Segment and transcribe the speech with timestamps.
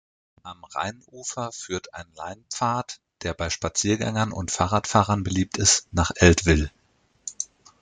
[0.41, 6.71] Am Rheinufer führt ein Leinpfad, der bei Spaziergängern und Fahrradfahrern beliebt ist, nach Eltville.